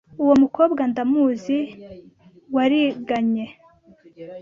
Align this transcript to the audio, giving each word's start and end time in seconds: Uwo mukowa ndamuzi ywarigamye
Uwo 0.21 0.33
mukowa 0.41 0.83
ndamuzi 0.91 1.57
ywarigamye 2.49 3.45